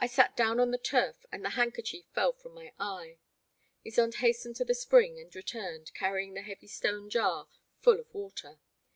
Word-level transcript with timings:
I 0.00 0.08
sat 0.08 0.36
down 0.36 0.58
on 0.58 0.72
the 0.72 0.78
turf, 0.78 1.24
and 1.30 1.44
the 1.44 1.50
handkerchief 1.50 2.06
fell 2.12 2.32
from 2.32 2.54
my 2.54 2.72
eye. 2.80 3.18
Ysonde 3.86 4.16
hastened 4.16 4.56
to 4.56 4.64
the 4.64 4.74
spring 4.74 5.16
and 5.20 5.32
returned 5.32 5.94
carrying 5.94 6.34
the 6.34 6.42
heavy 6.42 6.66
stone 6.66 7.08
jar 7.08 7.46
full 7.78 8.00
of 8.00 8.12
water. 8.12 8.58